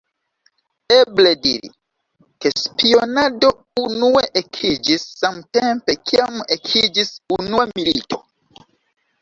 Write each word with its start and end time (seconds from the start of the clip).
Eble 0.93 1.33
diri, 1.41 1.69
ke 2.45 2.53
spionado 2.61 3.51
unue 3.83 4.23
ekiĝis 4.43 5.05
samtempe, 5.21 5.97
kiam 6.11 6.43
ekiĝis 6.57 7.13
unua 7.39 7.69
milito. 7.77 8.21